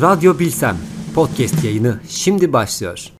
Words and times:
Radyo 0.00 0.38
Bilsem 0.38 0.76
podcast 1.14 1.64
yayını 1.64 2.00
şimdi 2.08 2.52
başlıyor. 2.52 3.12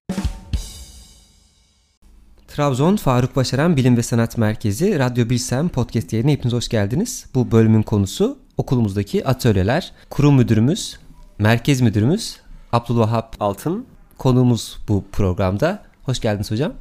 Trabzon 2.48 2.96
Faruk 2.96 3.36
Başaran 3.36 3.76
Bilim 3.76 3.96
ve 3.96 4.02
Sanat 4.02 4.38
Merkezi 4.38 4.98
Radyo 4.98 5.30
Bilsem 5.30 5.68
podcast 5.68 6.12
yayını 6.12 6.30
hepiniz 6.30 6.52
hoş 6.52 6.68
geldiniz. 6.68 7.26
Bu 7.34 7.50
bölümün 7.50 7.82
konusu 7.82 8.38
okulumuzdaki 8.56 9.26
atölyeler. 9.26 9.92
Kurum 10.10 10.36
müdürümüz, 10.36 10.98
merkez 11.38 11.80
müdürümüz 11.80 12.36
Abdülvahap 12.72 13.36
Altın 13.40 13.86
konuğumuz 14.18 14.78
bu 14.88 15.04
programda. 15.12 15.82
Hoş 16.02 16.20
geldiniz 16.20 16.50
hocam. 16.50 16.72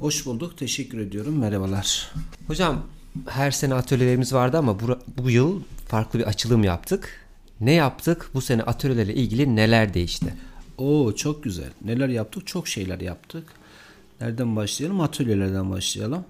Hoş 0.00 0.26
bulduk. 0.26 0.58
Teşekkür 0.58 0.98
ediyorum. 0.98 1.38
Merhabalar. 1.38 2.12
Hocam 2.46 2.76
her 3.28 3.50
sene 3.50 3.74
atölyelerimiz 3.74 4.32
vardı 4.32 4.58
ama 4.58 4.80
bu, 4.80 4.98
bu 5.22 5.30
yıl 5.30 5.62
farklı 5.88 6.18
bir 6.18 6.24
açılım 6.24 6.64
yaptık. 6.64 7.27
Ne 7.60 7.72
yaptık? 7.72 8.30
Bu 8.34 8.40
sene 8.40 8.62
atölyelerle 8.62 9.14
ilgili 9.14 9.56
neler 9.56 9.94
değişti? 9.94 10.34
Oo 10.78 11.14
çok 11.14 11.44
güzel. 11.44 11.70
Neler 11.84 12.08
yaptık? 12.08 12.46
Çok 12.46 12.68
şeyler 12.68 13.00
yaptık. 13.00 13.44
Nereden 14.20 14.56
başlayalım? 14.56 15.00
Atölyelerden 15.00 15.70
başlayalım. 15.70 16.24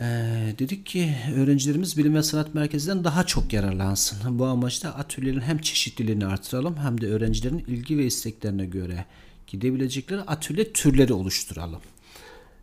Ee, 0.00 0.54
dedik 0.58 0.86
ki 0.86 1.16
öğrencilerimiz 1.36 1.98
bilim 1.98 2.14
ve 2.14 2.22
sanat 2.22 2.54
merkezinden 2.54 3.04
daha 3.04 3.26
çok 3.26 3.52
yararlansın. 3.52 4.38
Bu 4.38 4.46
amaçla 4.46 4.94
atölyelerin 4.94 5.40
hem 5.40 5.58
çeşitliliğini 5.58 6.26
artıralım 6.26 6.76
hem 6.76 7.00
de 7.00 7.06
öğrencilerin 7.06 7.58
ilgi 7.58 7.98
ve 7.98 8.06
isteklerine 8.06 8.66
göre 8.66 9.04
gidebilecekleri 9.46 10.20
atölye 10.20 10.72
türleri 10.72 11.12
oluşturalım. 11.12 11.80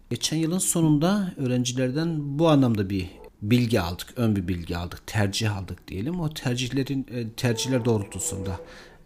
Geçen 0.10 0.38
yılın 0.38 0.58
sonunda 0.58 1.34
öğrencilerden 1.38 2.40
bu 2.40 2.50
anlamda 2.50 2.90
bir 2.90 3.08
bilgi 3.44 3.82
aldık, 3.82 4.08
ön 4.16 4.36
bir 4.36 4.48
bilgi 4.48 4.78
aldık, 4.78 5.08
tercih 5.08 5.58
aldık 5.58 5.88
diyelim. 5.88 6.20
O 6.20 6.34
tercihlerin 6.34 7.08
e, 7.12 7.30
tercihler 7.30 7.86
doğrultusunda 7.86 8.60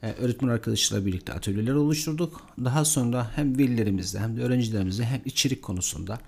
e, 0.03 0.11
öğretmen 0.11 0.49
arkadaşlarla 0.49 1.05
birlikte 1.05 1.33
atölyeler 1.33 1.73
oluşturduk. 1.73 2.41
Daha 2.63 2.85
sonra 2.85 3.31
hem 3.35 3.57
velilerimizle 3.57 4.19
hem 4.19 4.37
de 4.37 4.41
öğrencilerimizle 4.41 5.05
hem 5.05 5.21
içerik 5.25 5.61
konusunda 5.61 6.19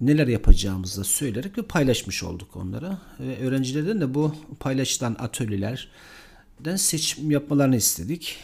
neler 0.00 0.26
yapacağımızı 0.26 1.00
da 1.00 1.04
söyleyerek 1.04 1.58
ve 1.58 1.62
paylaşmış 1.62 2.22
olduk 2.22 2.56
onlara. 2.56 2.98
Ve 3.20 3.38
öğrencilerden 3.38 4.00
de 4.00 4.14
bu 4.14 4.34
paylaşılan 4.60 5.16
atölyelerden 5.18 6.76
seçim 6.76 7.30
yapmalarını 7.30 7.76
istedik. 7.76 8.38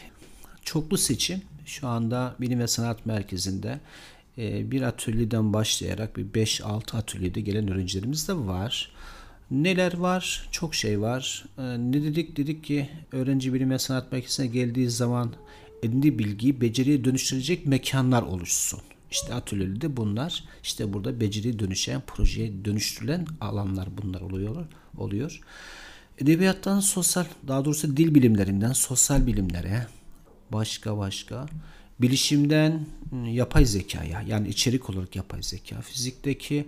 Çoklu 0.64 0.98
seçim 0.98 1.42
şu 1.66 1.88
anda 1.88 2.34
Bilim 2.40 2.58
ve 2.58 2.66
Sanat 2.66 3.06
Merkezi'nde 3.06 3.80
bir 4.36 4.82
atölyeden 4.82 5.52
başlayarak 5.52 6.16
bir 6.16 6.46
5-6 6.46 6.96
atölyede 6.96 7.40
gelen 7.40 7.70
öğrencilerimiz 7.70 8.28
de 8.28 8.34
var. 8.34 8.92
Neler 9.50 9.96
var? 9.96 10.48
Çok 10.50 10.74
şey 10.74 11.00
var. 11.00 11.44
E, 11.58 11.62
ne 11.62 12.02
dedik? 12.02 12.36
Dedik 12.36 12.64
ki 12.64 12.88
öğrenci 13.12 13.54
bilim 13.54 13.70
ve 13.70 13.78
sanat 13.78 14.12
merkezine 14.12 14.46
geldiği 14.46 14.90
zaman 14.90 15.32
edindiği 15.82 16.18
bilgiyi 16.18 16.60
beceriye 16.60 17.04
dönüştürecek 17.04 17.66
mekanlar 17.66 18.22
oluşsun. 18.22 18.80
İşte 19.10 19.34
atölyede 19.34 19.96
bunlar. 19.96 20.44
İşte 20.62 20.92
burada 20.92 21.20
beceriye 21.20 21.58
dönüşen, 21.58 22.02
projeye 22.06 22.64
dönüştürülen 22.64 23.26
alanlar 23.40 23.88
bunlar 24.02 24.20
oluyor. 24.20 24.66
oluyor. 24.96 25.40
Edebiyattan 26.18 26.80
sosyal, 26.80 27.24
daha 27.48 27.64
doğrusu 27.64 27.96
dil 27.96 28.14
bilimlerinden 28.14 28.72
sosyal 28.72 29.26
bilimlere, 29.26 29.86
başka 30.52 30.98
başka 30.98 31.46
bilişimden 32.02 32.86
ıı, 33.12 33.28
yapay 33.28 33.64
zekaya 33.64 34.22
yani 34.28 34.48
içerik 34.48 34.90
olarak 34.90 35.16
yapay 35.16 35.42
zeka, 35.42 35.80
fizikteki 35.80 36.66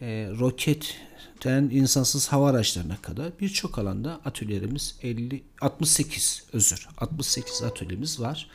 e, 0.00 0.06
roketten 0.38 1.62
insansız 1.72 2.28
hava 2.28 2.50
araçlarına 2.50 2.96
kadar 2.96 3.32
birçok 3.40 3.78
alanda 3.78 4.20
atölyelerimiz 4.24 4.96
50 5.02 5.42
68 5.60 6.44
özür 6.52 6.88
68 6.98 7.62
atölyemiz 7.62 8.20
var. 8.20 8.50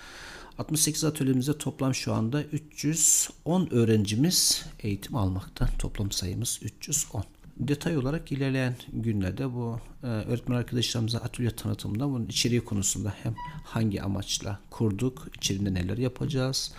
68 0.58 1.04
atölyemizde 1.04 1.58
toplam 1.58 1.96
şu 1.96 2.14
anda 2.14 2.44
310 2.44 3.68
öğrencimiz 3.72 4.66
eğitim 4.80 5.16
almakta. 5.16 5.70
Toplam 5.80 6.12
sayımız 6.12 6.60
310 6.62 7.24
detay 7.58 7.98
olarak 7.98 8.32
ilerleyen 8.32 8.76
günlerde 8.94 9.54
bu 9.54 9.80
e, 10.04 10.08
öğretmen 10.08 10.56
arkadaşlarımıza 10.56 11.18
atölye 11.18 11.52
tanıtımında 11.52 12.10
bunun 12.10 12.26
içeriği 12.26 12.62
konusunda 12.62 13.14
hem 13.24 13.36
hangi 13.64 14.02
amaçla 14.02 14.60
kurduk, 14.70 15.28
içerisinde 15.38 15.74
neler 15.74 15.98
yapacağız, 15.98 16.72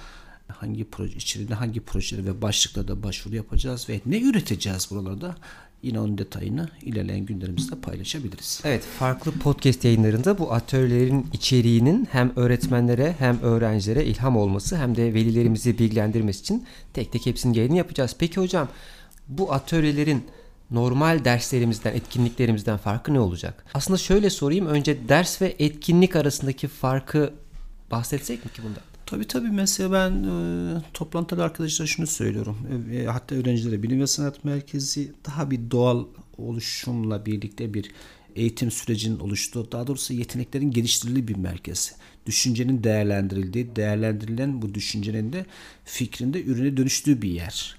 hangi 0.48 0.90
proje 0.90 1.16
içerisinde 1.16 1.54
hangi 1.54 1.80
projeleri 1.80 2.26
ve 2.26 2.42
başlıklarda 2.42 3.02
başvuru 3.02 3.36
yapacağız 3.36 3.88
ve 3.88 4.00
ne 4.06 4.20
üreteceğiz 4.20 4.88
buralarda 4.90 5.36
yine 5.82 6.00
onun 6.00 6.18
detayını 6.18 6.68
ilerleyen 6.82 7.26
günlerimizde 7.26 7.74
paylaşabiliriz. 7.76 8.60
Evet, 8.64 8.84
farklı 8.98 9.32
podcast 9.32 9.84
yayınlarında 9.84 10.38
bu 10.38 10.52
atölyelerin 10.52 11.26
içeriğinin 11.32 12.08
hem 12.12 12.32
öğretmenlere 12.36 13.14
hem 13.18 13.40
öğrencilere 13.40 14.04
ilham 14.04 14.36
olması 14.36 14.76
hem 14.76 14.96
de 14.96 15.14
velilerimizi 15.14 15.78
bilgilendirmesi 15.78 16.40
için 16.40 16.66
tek 16.92 17.12
tek 17.12 17.26
hepsinin 17.26 17.54
yayını 17.54 17.76
yapacağız. 17.76 18.16
Peki 18.18 18.40
hocam 18.40 18.68
bu 19.28 19.52
atölyelerin 19.52 20.24
normal 20.70 21.24
derslerimizden, 21.24 21.94
etkinliklerimizden 21.94 22.76
farkı 22.76 23.14
ne 23.14 23.20
olacak? 23.20 23.64
Aslında 23.74 23.98
şöyle 23.98 24.30
sorayım. 24.30 24.66
Önce 24.66 25.08
ders 25.08 25.42
ve 25.42 25.56
etkinlik 25.58 26.16
arasındaki 26.16 26.68
farkı 26.68 27.34
bahsetsek 27.90 28.44
mi 28.44 28.52
ki 28.52 28.62
bundan? 28.62 28.82
Tabii 29.06 29.26
tabii 29.26 29.50
mesela 29.50 29.92
ben 29.92 30.24
e, 30.24 30.82
toplantıda 30.94 31.44
arkadaşlara 31.44 31.86
şunu 31.86 32.06
söylüyorum. 32.06 32.56
E, 32.90 32.96
e, 32.96 33.06
hatta 33.06 33.34
öğrencilere 33.34 33.82
bilim 33.82 34.00
ve 34.00 34.06
sanat 34.06 34.44
merkezi 34.44 35.12
daha 35.26 35.50
bir 35.50 35.70
doğal 35.70 36.04
oluşumla 36.38 37.26
birlikte 37.26 37.74
bir 37.74 37.90
eğitim 38.36 38.70
sürecinin 38.70 39.18
oluştuğu, 39.18 39.72
daha 39.72 39.86
doğrusu 39.86 40.12
yeteneklerin 40.12 40.70
geliştirildiği 40.70 41.28
bir 41.28 41.36
merkez. 41.36 41.94
Düşüncenin 42.26 42.84
değerlendirildiği, 42.84 43.76
değerlendirilen 43.76 44.62
bu 44.62 44.74
düşüncenin 44.74 45.32
de 45.32 45.46
fikrinde 45.84 46.42
ürüne 46.42 46.76
dönüştüğü 46.76 47.22
bir 47.22 47.30
yer. 47.30 47.76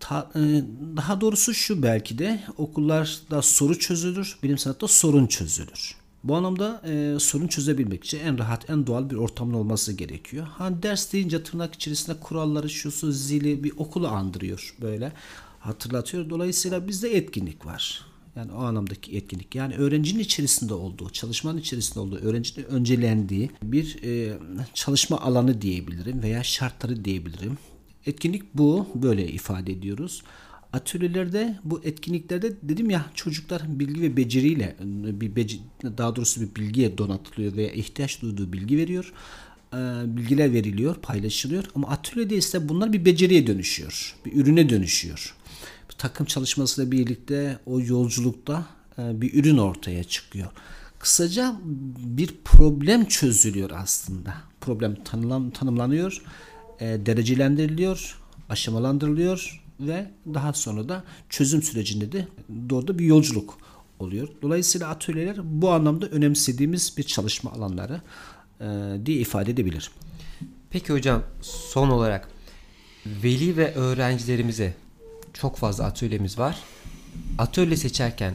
Ta, 0.00 0.30
e, 0.34 0.64
daha 0.96 1.20
doğrusu 1.20 1.54
şu 1.54 1.82
belki 1.82 2.18
de 2.18 2.40
okullarda 2.56 3.42
soru 3.42 3.78
çözülür, 3.78 4.38
bilim 4.42 4.58
sanatta 4.58 4.88
sorun 4.88 5.26
çözülür. 5.26 5.96
Bu 6.24 6.36
anlamda 6.36 6.82
e, 6.86 7.18
sorun 7.20 7.46
çözebilmek 7.46 8.04
için 8.04 8.18
en 8.18 8.38
rahat, 8.38 8.70
en 8.70 8.86
doğal 8.86 9.10
bir 9.10 9.14
ortamın 9.14 9.54
olması 9.54 9.92
gerekiyor. 9.92 10.46
Ha 10.46 10.82
ders 10.82 11.12
deyince 11.12 11.42
tırnak 11.42 11.74
içerisinde 11.74 12.20
kuralları, 12.20 12.70
şusu, 12.70 13.12
zili 13.12 13.64
bir 13.64 13.72
okulu 13.76 14.08
andırıyor 14.08 14.74
böyle. 14.80 15.12
Hatırlatıyor. 15.60 16.30
Dolayısıyla 16.30 16.88
bizde 16.88 17.16
etkinlik 17.16 17.66
var. 17.66 18.06
Yani 18.36 18.52
o 18.52 18.58
anlamdaki 18.58 19.16
etkinlik. 19.16 19.54
Yani 19.54 19.74
öğrencinin 19.74 20.20
içerisinde 20.20 20.74
olduğu, 20.74 21.10
çalışmanın 21.10 21.58
içerisinde 21.58 22.00
olduğu, 22.00 22.16
öğrencinin 22.16 22.66
öncelendiği 22.66 23.50
bir 23.62 24.02
e, 24.02 24.38
çalışma 24.74 25.20
alanı 25.20 25.62
diyebilirim 25.62 26.22
veya 26.22 26.42
şartları 26.42 27.04
diyebilirim. 27.04 27.58
Etkinlik 28.06 28.54
bu. 28.54 28.86
Böyle 28.94 29.28
ifade 29.28 29.72
ediyoruz. 29.72 30.22
Atölyelerde 30.72 31.58
bu 31.64 31.80
etkinliklerde 31.84 32.52
dedim 32.62 32.90
ya 32.90 33.06
çocuklar 33.14 33.62
bilgi 33.68 34.02
ve 34.02 34.16
beceriyle 34.16 34.76
bir 35.20 35.36
bec 35.36 35.58
daha 35.82 36.16
doğrusu 36.16 36.40
bir 36.40 36.54
bilgiye 36.54 36.98
donatılıyor 36.98 37.56
veya 37.56 37.72
ihtiyaç 37.72 38.22
duyduğu 38.22 38.52
bilgi 38.52 38.76
veriyor. 38.76 39.12
E, 39.72 39.76
bilgiler 40.16 40.52
veriliyor, 40.52 40.94
paylaşılıyor 40.94 41.64
ama 41.74 41.88
atölyede 41.88 42.36
ise 42.36 42.68
bunlar 42.68 42.92
bir 42.92 43.04
beceriye 43.04 43.46
dönüşüyor. 43.46 44.16
Bir 44.26 44.32
ürüne 44.32 44.68
dönüşüyor. 44.68 45.34
Bir 45.90 45.94
takım 45.94 46.26
çalışmasıyla 46.26 46.92
birlikte 46.92 47.58
o 47.66 47.80
yolculukta 47.80 48.66
e, 48.98 49.20
bir 49.20 49.34
ürün 49.34 49.58
ortaya 49.58 50.04
çıkıyor. 50.04 50.50
Kısaca 50.98 51.56
bir 51.98 52.34
problem 52.44 53.04
çözülüyor 53.04 53.70
aslında. 53.70 54.34
Problem 54.60 55.04
tanılan, 55.04 55.50
tanımlanıyor 55.50 56.22
e, 56.80 57.06
derecelendiriliyor, 57.06 58.18
aşamalandırılıyor 58.48 59.62
ve 59.80 60.10
daha 60.34 60.52
sonra 60.52 60.88
da 60.88 61.04
çözüm 61.28 61.62
sürecinde 61.62 62.12
de 62.12 62.28
doğru 62.70 62.98
bir 62.98 63.04
yolculuk 63.04 63.58
oluyor. 63.98 64.28
Dolayısıyla 64.42 64.88
atölyeler 64.88 65.36
bu 65.42 65.70
anlamda 65.70 66.06
önemsediğimiz 66.06 66.94
bir 66.98 67.02
çalışma 67.02 67.52
alanları 67.52 68.00
e, 68.60 68.66
diye 69.06 69.18
ifade 69.18 69.50
edebilir. 69.50 69.90
Peki 70.70 70.92
hocam 70.92 71.22
son 71.42 71.90
olarak 71.90 72.28
veli 73.06 73.56
ve 73.56 73.74
öğrencilerimize 73.74 74.74
çok 75.32 75.56
fazla 75.56 75.84
atölyemiz 75.84 76.38
var. 76.38 76.58
Atölye 77.38 77.76
seçerken, 77.76 78.34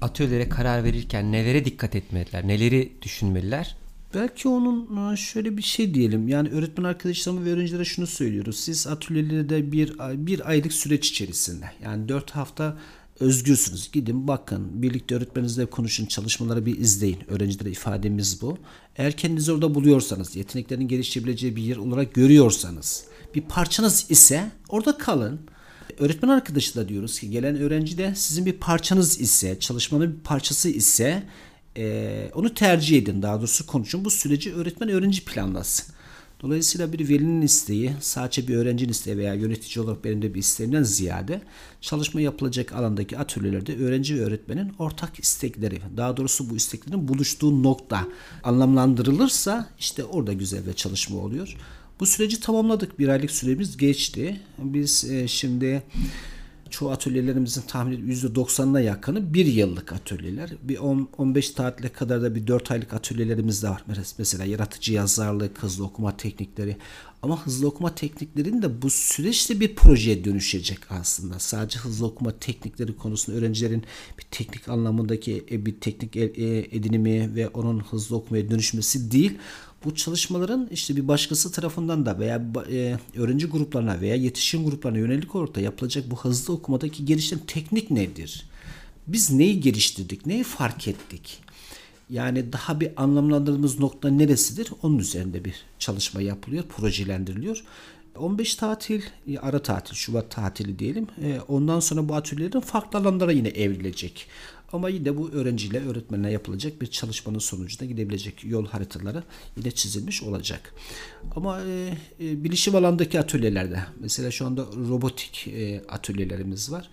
atölyelere 0.00 0.48
karar 0.48 0.84
verirken 0.84 1.32
nelere 1.32 1.64
dikkat 1.64 1.96
etmeliler, 1.96 2.48
neleri 2.48 2.92
düşünmeliler? 3.02 3.76
Belki 4.14 4.48
onun 4.48 5.12
e, 5.12 5.16
şöyle 5.16 5.56
bir 5.56 5.62
şey 5.62 5.94
diyelim. 5.94 6.28
Yani 6.28 6.48
öğretmen 6.48 6.84
arkadaşlarıma 6.84 7.44
ve 7.44 7.50
öğrencilere 7.52 7.84
şunu 7.84 8.06
söylüyoruz. 8.06 8.60
Siz 8.60 8.86
atölyelerde 8.86 9.72
bir, 9.72 9.98
bir 10.26 10.50
aylık 10.50 10.72
süreç 10.72 11.10
içerisinde 11.10 11.70
yani 11.84 12.08
dört 12.08 12.30
hafta 12.30 12.76
özgürsünüz. 13.20 13.92
Gidin 13.92 14.28
bakın 14.28 14.82
birlikte 14.82 15.14
öğretmeninizle 15.14 15.66
konuşun 15.66 16.06
çalışmaları 16.06 16.66
bir 16.66 16.78
izleyin. 16.78 17.18
Öğrencilere 17.28 17.70
ifademiz 17.70 18.42
bu. 18.42 18.58
Eğer 18.96 19.12
kendinizi 19.12 19.52
orada 19.52 19.74
buluyorsanız 19.74 20.36
yeteneklerin 20.36 20.88
gelişebileceği 20.88 21.56
bir 21.56 21.62
yer 21.62 21.76
olarak 21.76 22.14
görüyorsanız 22.14 23.04
bir 23.34 23.40
parçanız 23.40 24.06
ise 24.10 24.50
orada 24.68 24.98
kalın. 24.98 25.40
Öğretmen 25.98 26.28
arkadaşı 26.28 26.74
da 26.74 26.88
diyoruz 26.88 27.20
ki 27.20 27.30
gelen 27.30 27.56
öğrenci 27.56 27.98
de 27.98 28.14
sizin 28.14 28.46
bir 28.46 28.52
parçanız 28.52 29.20
ise 29.20 29.58
çalışmanın 29.60 30.16
bir 30.16 30.20
parçası 30.20 30.68
ise 30.68 31.22
e, 31.80 32.30
onu 32.34 32.54
tercih 32.54 32.98
edin. 32.98 33.22
Daha 33.22 33.38
doğrusu 33.38 33.66
konuşun. 33.66 34.04
Bu 34.04 34.10
süreci 34.10 34.54
öğretmen 34.54 34.88
öğrenci 34.88 35.24
planlasın. 35.24 35.94
Dolayısıyla 36.42 36.92
bir 36.92 37.08
velinin 37.08 37.42
isteği, 37.42 37.92
sadece 38.00 38.48
bir 38.48 38.56
öğrencinin 38.56 38.90
isteği 38.90 39.16
veya 39.18 39.34
yönetici 39.34 39.84
olarak 39.84 40.04
benim 40.04 40.22
de 40.22 40.34
bir 40.34 40.38
isteğimden 40.38 40.82
ziyade 40.82 41.42
çalışma 41.80 42.20
yapılacak 42.20 42.72
alandaki 42.72 43.18
atölyelerde 43.18 43.76
öğrenci 43.76 44.16
ve 44.16 44.24
öğretmenin 44.24 44.72
ortak 44.78 45.18
istekleri, 45.18 45.80
daha 45.96 46.16
doğrusu 46.16 46.50
bu 46.50 46.56
isteklerin 46.56 47.08
buluştuğu 47.08 47.62
nokta 47.62 48.06
anlamlandırılırsa 48.42 49.68
işte 49.78 50.04
orada 50.04 50.32
güzel 50.32 50.66
bir 50.66 50.72
çalışma 50.72 51.18
oluyor. 51.18 51.56
Bu 52.00 52.06
süreci 52.06 52.40
tamamladık. 52.40 52.98
Bir 52.98 53.08
aylık 53.08 53.30
süremiz 53.30 53.76
geçti. 53.76 54.40
Biz 54.58 55.10
e, 55.10 55.28
şimdi 55.28 55.82
çoğu 56.70 56.90
atölyelerimizin 56.90 57.62
tahmini 57.62 58.12
%90'ına 58.12 58.82
yakını 58.82 59.34
bir 59.34 59.46
yıllık 59.46 59.92
atölyeler. 59.92 60.50
Bir 60.62 60.78
10, 60.78 61.08
15 61.18 61.50
tatile 61.50 61.88
kadar 61.88 62.22
da 62.22 62.34
bir 62.34 62.46
4 62.46 62.70
aylık 62.70 62.94
atölyelerimiz 62.94 63.62
de 63.62 63.68
var. 63.68 63.84
Mesela 64.18 64.44
yaratıcı 64.44 64.92
yazarlık, 64.92 65.62
hızlı 65.62 65.84
okuma 65.84 66.16
teknikleri. 66.16 66.76
Ama 67.22 67.46
hızlı 67.46 67.66
okuma 67.66 67.94
tekniklerinin 67.94 68.62
de 68.62 68.82
bu 68.82 68.90
süreçte 68.90 69.60
bir 69.60 69.74
projeye 69.74 70.24
dönüşecek 70.24 70.78
aslında. 70.90 71.38
Sadece 71.38 71.78
hızlı 71.78 72.06
okuma 72.06 72.38
teknikleri 72.38 72.96
konusunda 72.96 73.38
öğrencilerin 73.38 73.84
bir 74.18 74.24
teknik 74.30 74.68
anlamındaki 74.68 75.44
e, 75.50 75.66
bir 75.66 75.80
teknik 75.80 76.16
e, 76.16 76.22
edinimi 76.58 77.34
ve 77.34 77.48
onun 77.48 77.80
hızlı 77.80 78.16
okumaya 78.16 78.50
dönüşmesi 78.50 79.10
değil 79.10 79.38
bu 79.84 79.94
çalışmaların 79.94 80.68
işte 80.72 80.96
bir 80.96 81.08
başkası 81.08 81.52
tarafından 81.52 82.06
da 82.06 82.18
veya 82.18 82.42
e, 82.70 82.98
öğrenci 83.16 83.46
gruplarına 83.46 84.00
veya 84.00 84.14
yetişkin 84.14 84.64
gruplarına 84.64 84.98
yönelik 84.98 85.34
olarak 85.34 85.56
yapılacak 85.56 86.10
bu 86.10 86.16
hızlı 86.16 86.54
okumadaki 86.54 87.04
gelişen 87.04 87.38
teknik 87.46 87.90
nedir? 87.90 88.46
Biz 89.06 89.30
neyi 89.30 89.60
geliştirdik? 89.60 90.26
Neyi 90.26 90.44
fark 90.44 90.88
ettik? 90.88 91.38
Yani 92.10 92.52
daha 92.52 92.80
bir 92.80 92.90
anlamlandırdığımız 92.96 93.80
nokta 93.80 94.08
neresidir? 94.08 94.72
Onun 94.82 94.98
üzerinde 94.98 95.44
bir 95.44 95.54
çalışma 95.78 96.22
yapılıyor, 96.22 96.64
projelendiriliyor. 96.64 97.64
15 98.16 98.54
tatil, 98.54 99.02
ara 99.40 99.62
tatil, 99.62 99.94
Şubat 99.94 100.30
tatili 100.30 100.78
diyelim. 100.78 101.06
E, 101.22 101.40
ondan 101.48 101.80
sonra 101.80 102.08
bu 102.08 102.14
atölyelerin 102.14 102.60
farklı 102.60 102.98
alanlara 102.98 103.32
yine 103.32 103.48
evrilecek. 103.48 104.26
Ama 104.72 104.88
yine 104.88 105.16
bu 105.16 105.30
öğrenciyle 105.30 105.88
öğretmenle 105.88 106.30
yapılacak 106.30 106.80
bir 106.80 106.86
çalışmanın 106.86 107.38
sonucunda 107.38 107.84
gidebilecek 107.84 108.44
yol 108.44 108.66
haritaları 108.66 109.22
yine 109.56 109.70
çizilmiş 109.70 110.22
olacak. 110.22 110.74
Ama 111.36 111.60
e, 111.60 111.96
e, 112.20 112.44
bilişim 112.44 112.74
alandaki 112.74 113.20
atölyelerde 113.20 113.84
mesela 114.00 114.30
şu 114.30 114.46
anda 114.46 114.66
robotik 114.88 115.48
e, 115.48 115.82
atölyelerimiz 115.88 116.72
var. 116.72 116.90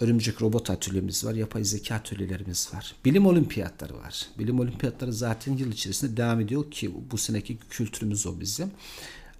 Örümcek 0.00 0.42
robot 0.42 0.70
atölyemiz 0.70 1.24
var. 1.24 1.34
Yapay 1.34 1.64
zeka 1.64 1.94
atölyelerimiz 1.94 2.70
var. 2.74 2.94
Bilim 3.04 3.26
olimpiyatları 3.26 3.94
var. 3.94 4.26
Bilim 4.38 4.60
olimpiyatları 4.60 5.12
zaten 5.12 5.56
yıl 5.56 5.72
içerisinde 5.72 6.16
devam 6.16 6.40
ediyor 6.40 6.70
ki 6.70 6.90
bu 7.10 7.18
seneki 7.18 7.58
kültürümüz 7.70 8.26
o 8.26 8.40
bizim. 8.40 8.70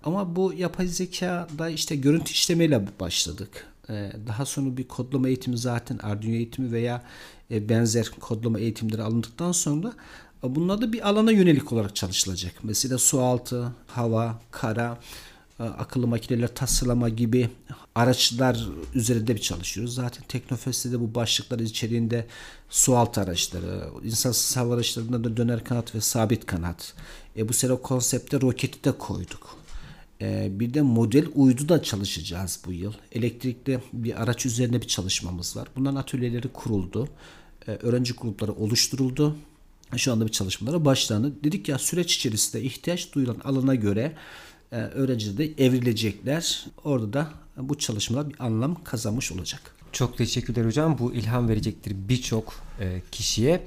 Ama 0.04 0.36
bu 0.36 0.52
yapay 0.52 0.86
zekada 0.86 1.69
işte 1.69 1.96
görüntü 1.96 2.32
işlemeyle 2.32 2.86
başladık. 3.00 3.66
Ee, 3.90 4.12
daha 4.26 4.46
sonra 4.46 4.76
bir 4.76 4.88
kodlama 4.88 5.28
eğitimi 5.28 5.58
zaten 5.58 5.98
Arduino 5.98 6.34
eğitimi 6.34 6.72
veya 6.72 6.96
e, 6.96 7.41
benzer 7.69 8.10
kodlama 8.20 8.58
eğitimleri 8.58 9.02
alındıktan 9.02 9.52
sonra 9.52 9.93
e, 10.44 10.54
bunlar 10.54 10.81
da 10.81 10.93
bir 10.93 11.08
alana 11.08 11.32
yönelik 11.32 11.72
olarak 11.72 11.96
çalışılacak. 11.96 12.54
Mesela 12.62 12.99
su 12.99 13.20
altı, 13.20 13.72
hava, 13.87 14.40
kara, 14.50 14.99
e, 15.60 15.62
akıllı 15.62 16.06
makineler 16.06 16.54
tasarlama 16.54 17.08
gibi 17.08 17.50
araçlar 17.94 18.69
üzerinde 18.94 19.34
bir 19.34 19.40
çalışıyoruz. 19.40 19.94
Zaten 19.94 20.25
Teknofest'te 20.28 20.93
de 20.93 21.00
bu 21.00 21.14
başlıklar 21.14 21.58
içeriğinde 21.58 22.26
su 22.70 22.96
altı 22.96 23.20
araçları, 23.20 23.88
insansız 24.05 24.56
hava 24.56 24.75
araçlarında 24.75 25.25
da 25.25 25.37
döner 25.37 25.64
kanat 25.64 25.94
ve 25.94 26.00
sabit 26.00 26.46
kanat. 26.46 26.94
E 27.37 27.48
bu 27.48 27.52
sene 27.52 27.76
konsepte 27.76 28.40
roketi 28.40 28.84
de 28.84 28.93
koyduk. 28.93 29.61
E, 30.22 30.48
bir 30.60 30.74
de 30.74 30.82
model 30.82 31.26
uydu 31.34 31.69
da 31.69 31.82
çalışacağız 31.82 32.60
bu 32.66 32.72
yıl. 32.72 32.92
Elektrikli 33.12 33.78
bir 33.92 34.22
araç 34.22 34.46
üzerine 34.46 34.80
bir 34.82 34.86
çalışmamız 34.86 35.56
var. 35.56 35.69
Bunların 35.76 35.96
atölyeleri 35.96 36.48
kuruldu. 36.48 37.08
E, 37.69 37.70
öğrenci 37.70 38.12
grupları 38.12 38.52
oluşturuldu. 38.52 39.36
Şu 39.96 40.12
anda 40.12 40.26
bir 40.26 40.32
çalışmalara 40.32 40.84
başlandı. 40.84 41.32
Dedik 41.44 41.69
ya 41.69 41.78
süreç 41.78 42.16
içerisinde 42.16 42.62
ihtiyaç 42.62 43.12
duyulan 43.12 43.36
alana 43.44 43.74
göre 43.74 44.12
e, 44.72 44.76
öğrenciler 44.76 45.38
de 45.38 45.64
evrilecekler. 45.64 46.66
Orada 46.84 47.12
da 47.12 47.28
bu 47.56 47.78
çalışmalar 47.78 48.30
bir 48.30 48.44
anlam 48.44 48.84
kazanmış 48.84 49.32
olacak. 49.32 49.74
Çok 49.92 50.19
teşekkürler 50.19 50.64
hocam. 50.64 50.98
Bu 50.98 51.12
ilham 51.14 51.48
verecektir 51.48 51.94
birçok 52.08 52.54
e, 52.80 53.02
kişiye. 53.10 53.66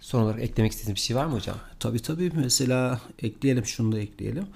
Son 0.00 0.22
olarak 0.22 0.42
eklemek 0.42 0.72
istediğiniz 0.72 0.96
bir 0.96 1.00
şey 1.00 1.16
var 1.16 1.26
mı 1.26 1.34
hocam? 1.34 1.56
Tabii 1.78 2.02
tabii. 2.02 2.32
Mesela 2.34 3.00
ekleyelim 3.22 3.66
şunu 3.66 3.92
da 3.92 3.98
ekleyelim. 3.98 4.46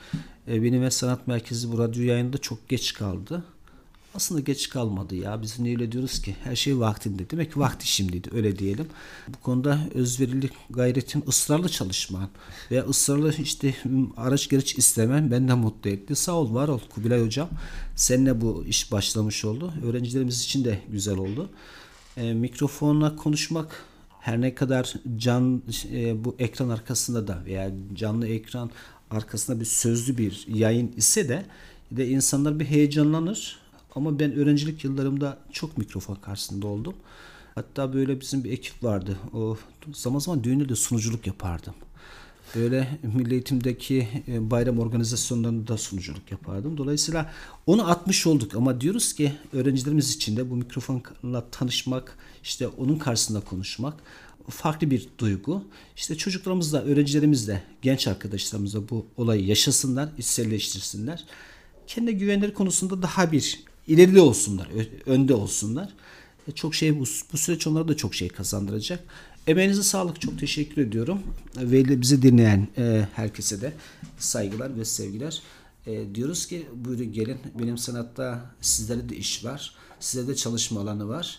E, 0.49 0.62
ve 0.62 0.91
Sanat 0.91 1.26
Merkezi 1.26 1.73
bu 1.73 1.79
radyo 1.79 2.02
yayında 2.05 2.38
çok 2.38 2.69
geç 2.69 2.94
kaldı. 2.94 3.44
Aslında 4.14 4.41
geç 4.41 4.69
kalmadı 4.69 5.14
ya. 5.14 5.43
Biz 5.43 5.61
niye 5.61 5.75
öyle 5.76 5.93
diyoruz 5.93 6.23
ki? 6.23 6.37
Her 6.44 6.56
şey 6.56 6.79
vaktinde. 6.79 7.31
Demek 7.31 7.52
ki 7.52 7.61
vakti 7.61 7.88
şimdiydi. 7.88 8.29
Öyle 8.32 8.58
diyelim. 8.58 8.87
Bu 9.29 9.41
konuda 9.41 9.79
özverili 9.94 10.50
gayretin 10.70 11.25
ısrarlı 11.29 11.69
çalışman 11.69 12.29
ve 12.70 12.82
ısrarlı 12.82 13.35
işte 13.35 13.75
araç 14.17 14.49
gereç 14.49 14.79
istemen 14.79 15.31
benden 15.31 15.58
mutlu 15.58 15.91
etti. 15.91 16.17
Sağ 16.17 16.32
ol, 16.32 16.55
var 16.55 16.69
ol 16.69 16.81
Kubilay 16.94 17.25
Hocam. 17.25 17.49
Seninle 17.96 18.41
bu 18.41 18.64
iş 18.69 18.93
başlamış 18.93 19.44
oldu. 19.44 19.73
Öğrencilerimiz 19.85 20.43
için 20.44 20.64
de 20.64 20.79
güzel 20.88 21.17
oldu. 21.19 21.50
E, 22.17 22.35
mikrofonla 22.35 23.17
konuşmak 23.17 23.85
her 24.20 24.41
ne 24.41 24.55
kadar 24.55 24.94
can 25.17 25.62
e, 25.93 26.25
bu 26.25 26.37
ekran 26.38 26.69
arkasında 26.69 27.29
da 27.29 27.44
veya 27.44 27.70
canlı 27.94 28.29
ekran 28.29 28.70
arkasında 29.14 29.61
bir 29.61 29.64
sözlü 29.64 30.19
bir 30.19 30.46
yayın 30.49 30.93
ise 30.96 31.28
de 31.28 31.46
de 31.90 32.08
insanlar 32.08 32.61
bir 32.61 32.64
heyecanlanır. 32.64 33.58
Ama 33.94 34.19
ben 34.19 34.34
öğrencilik 34.34 34.84
yıllarımda 34.84 35.38
çok 35.52 35.78
mikrofon 35.78 36.14
karşısında 36.14 36.66
oldum. 36.66 36.94
Hatta 37.55 37.94
böyle 37.94 38.20
bizim 38.20 38.44
bir 38.44 38.52
ekip 38.52 38.84
vardı. 38.84 39.19
O 39.32 39.56
zaman 39.93 40.19
zaman 40.19 40.44
düğünde 40.44 40.76
sunuculuk 40.76 41.26
yapardım. 41.26 41.75
Böyle 42.55 42.99
milli 43.02 43.32
eğitimdeki 43.32 44.08
e, 44.28 44.50
bayram 44.50 44.78
organizasyonlarında 44.78 45.69
da 45.69 45.78
sunuculuk 45.78 46.31
yapardım. 46.31 46.78
Dolayısıyla 46.78 47.32
onu 47.67 47.90
atmış 47.90 48.26
olduk 48.26 48.55
ama 48.55 48.81
diyoruz 48.81 49.12
ki 49.12 49.32
öğrencilerimiz 49.52 50.14
için 50.14 50.37
de 50.37 50.50
bu 50.50 50.56
mikrofonla 50.56 51.44
tanışmak, 51.50 52.19
işte 52.43 52.69
onun 52.69 52.99
karşısında 52.99 53.40
konuşmak 53.40 53.94
farklı 54.50 54.91
bir 54.91 55.08
duygu. 55.19 55.64
İşte 55.96 56.17
çocuklarımız 56.17 56.73
da, 56.73 56.85
öğrencilerimiz 56.85 57.49
de, 57.49 57.62
genç 57.82 58.06
arkadaşlarımız 58.08 58.75
da 58.75 58.88
bu 58.88 59.06
olayı 59.17 59.46
yaşasınlar, 59.46 60.08
içselleştirsinler. 60.19 61.24
Kendi 61.86 62.19
güvenleri 62.19 62.55
konusunda 62.55 63.03
daha 63.03 63.32
bir 63.32 63.65
ileride 63.86 64.20
olsunlar, 64.20 64.69
önde 65.06 65.34
olsunlar. 65.34 65.94
E, 66.48 66.53
çok 66.53 66.74
şey 66.74 67.01
bu, 67.01 67.05
bu 67.32 67.39
süreç 67.39 67.67
onlara 67.67 67.89
da 67.89 67.96
çok 67.96 68.15
şey 68.15 68.29
kazandıracak. 68.29 69.05
Emeğinize 69.46 69.82
sağlık. 69.82 70.20
Çok 70.20 70.39
teşekkür 70.39 70.82
ediyorum. 70.82 71.22
Ve 71.56 72.01
bizi 72.01 72.22
dinleyen 72.22 72.69
e, 72.79 73.08
herkese 73.15 73.60
de 73.60 73.72
saygılar 74.19 74.79
ve 74.79 74.84
sevgiler. 74.84 75.43
E, 75.86 76.15
diyoruz 76.15 76.46
ki 76.46 76.67
buyurun 76.74 77.13
gelin. 77.13 77.39
Benim 77.58 77.79
sanatta 77.79 78.51
sizlere 78.60 79.08
de 79.08 79.17
iş 79.17 79.44
var. 79.44 79.74
Size 80.01 80.29
de 80.29 80.36
çalışma 80.36 80.81
alanı 80.81 81.08
var. 81.08 81.39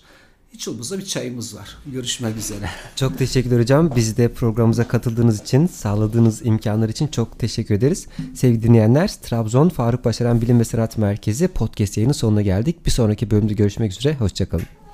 Hiç 0.56 0.68
bir 0.68 1.06
çayımız 1.06 1.56
var. 1.56 1.78
Görüşmek 1.86 2.38
üzere. 2.38 2.70
Çok 2.96 3.18
teşekkürler 3.18 3.60
hocam. 3.60 3.92
Biz 3.96 4.18
de 4.18 4.34
programımıza 4.34 4.88
katıldığınız 4.88 5.42
için, 5.42 5.68
sağladığınız 5.68 6.46
imkanlar 6.46 6.90
için 6.90 7.08
çok 7.08 7.40
teşekkür 7.40 7.76
ederiz. 7.76 8.08
Sevgili 8.34 8.64
dinleyenler, 8.64 9.08
Trabzon 9.08 9.70
Faruk 9.70 10.06
Başaran 10.06 10.42
Bilim 10.42 10.60
ve 10.60 10.64
Sanat 10.64 10.98
Merkezi 10.98 11.48
podcast 11.48 11.98
yayının 11.98 12.14
sonuna 12.14 12.42
geldik. 12.42 12.86
Bir 12.86 12.92
sonraki 12.92 13.32
bölümde 13.32 13.54
görüşmek 13.54 13.92
üzere. 13.92 14.16
Hoşçakalın. 14.16 14.76